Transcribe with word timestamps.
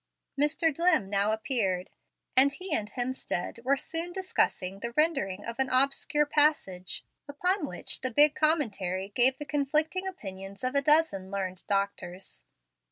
Mr. 0.35 0.73
Dlimm 0.73 1.09
now 1.11 1.31
appeared, 1.31 1.91
and 2.35 2.53
he 2.53 2.73
and 2.73 2.89
Hemstead 2.89 3.63
were 3.63 3.77
soon 3.77 4.11
discussing 4.11 4.79
the 4.79 4.95
rendering 4.97 5.45
of 5.45 5.59
an 5.59 5.69
obscure 5.69 6.25
passage, 6.25 7.05
upon 7.27 7.67
which 7.67 8.01
the 8.01 8.09
big 8.09 8.33
commentary 8.33 9.09
gave 9.09 9.37
the 9.37 9.45
conflicting 9.45 10.07
opinions 10.07 10.63
of 10.63 10.73
a 10.73 10.81
dozen 10.81 11.29
learned 11.29 11.63
doctors. 11.67 12.43